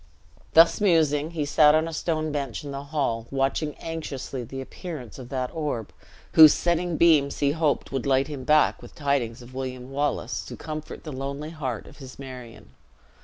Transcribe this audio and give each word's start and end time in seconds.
Thus 0.53 0.81
musing, 0.81 1.29
he 1.29 1.45
sat 1.45 1.75
on 1.75 1.87
a 1.87 1.93
stone 1.93 2.31
bench 2.31 2.63
in 2.63 2.71
the 2.71 2.85
hall, 2.85 3.27
watching 3.29 3.75
anxiously 3.75 4.43
the 4.43 4.59
appearance 4.59 5.19
of 5.19 5.29
that 5.29 5.51
orb, 5.53 5.93
whose 6.31 6.55
setting 6.55 6.97
beams 6.97 7.37
he 7.37 7.51
hoped 7.51 7.91
would 7.91 8.07
light 8.07 8.25
him 8.27 8.43
back 8.43 8.81
with 8.81 8.95
tidings 8.95 9.43
of 9.43 9.53
William 9.53 9.91
Wallace 9.91 10.43
to 10.47 10.55
comfort 10.57 11.03
the 11.03 11.13
lonely 11.13 11.51
heart 11.51 11.85
of 11.85 11.97
his 11.97 12.17
Marion. 12.17 12.71